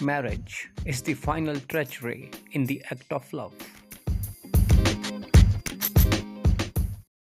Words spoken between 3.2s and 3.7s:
love.